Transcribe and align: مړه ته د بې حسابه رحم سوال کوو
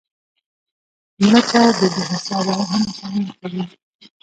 مړه 1.23 1.41
ته 1.49 1.61
د 1.77 1.81
بې 1.93 2.01
حسابه 2.11 2.53
رحم 2.59 2.83
سوال 2.97 3.25
کوو 3.37 3.61